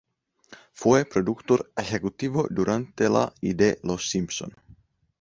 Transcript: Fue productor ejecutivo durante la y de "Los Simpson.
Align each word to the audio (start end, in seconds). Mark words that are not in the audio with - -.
Fue 0.73 1.05
productor 1.05 1.71
ejecutivo 1.77 2.47
durante 2.49 3.07
la 3.07 3.31
y 3.39 3.53
de 3.53 3.79
"Los 3.83 4.09
Simpson. 4.09 4.51